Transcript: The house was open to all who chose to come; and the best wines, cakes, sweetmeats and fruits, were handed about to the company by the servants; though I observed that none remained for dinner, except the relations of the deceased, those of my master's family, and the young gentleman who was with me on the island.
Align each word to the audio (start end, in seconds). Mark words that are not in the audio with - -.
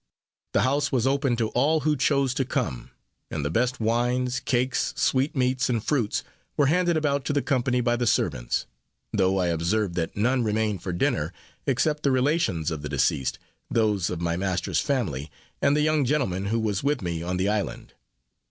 The 0.53 0.61
house 0.61 0.91
was 0.91 1.05
open 1.05 1.35
to 1.35 1.49
all 1.49 1.81
who 1.81 1.95
chose 1.95 2.33
to 2.33 2.43
come; 2.43 2.89
and 3.29 3.45
the 3.45 3.51
best 3.51 3.79
wines, 3.79 4.39
cakes, 4.39 4.95
sweetmeats 4.97 5.69
and 5.69 5.83
fruits, 5.83 6.23
were 6.57 6.65
handed 6.65 6.97
about 6.97 7.23
to 7.25 7.33
the 7.33 7.41
company 7.43 7.81
by 7.81 7.97
the 7.97 8.07
servants; 8.07 8.65
though 9.13 9.37
I 9.37 9.49
observed 9.49 9.93
that 9.97 10.17
none 10.17 10.41
remained 10.43 10.81
for 10.81 10.91
dinner, 10.91 11.31
except 11.67 12.01
the 12.01 12.09
relations 12.09 12.71
of 12.71 12.81
the 12.81 12.89
deceased, 12.89 13.37
those 13.69 14.09
of 14.09 14.19
my 14.21 14.35
master's 14.35 14.81
family, 14.81 15.29
and 15.61 15.77
the 15.77 15.81
young 15.83 16.03
gentleman 16.03 16.45
who 16.45 16.59
was 16.59 16.81
with 16.83 17.03
me 17.03 17.21
on 17.21 17.37
the 17.37 17.47
island. 17.47 17.93